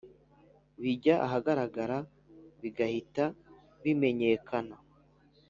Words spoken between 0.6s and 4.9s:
bijya ahagaragara bigahita bimenyekana